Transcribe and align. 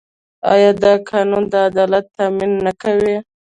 آیا 0.53 0.71
دا 0.83 0.93
قانون 1.09 1.43
د 1.51 1.53
عدالت 1.69 2.05
تامین 2.17 2.51
نه 2.65 2.71
کوي؟ 2.81 3.17